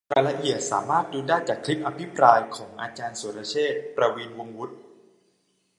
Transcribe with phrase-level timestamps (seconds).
[0.13, 4.75] รายละเอียดสามารถดูได้จากคลิปอภิปรายของอาจารย์สุรเชษฐ์ ประวีณวงศ์วุฒิ